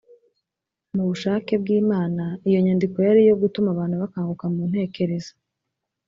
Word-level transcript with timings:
mu 0.95 1.03
bushake 1.09 1.53
bw’imana, 1.61 2.23
iyo 2.47 2.59
nyandiko 2.65 2.97
yari 3.07 3.19
iyo 3.25 3.35
gutuma 3.41 3.67
abantu 3.71 3.95
bakanguka 4.03 4.45
mu 4.53 4.61
ntekerezo 4.69 5.33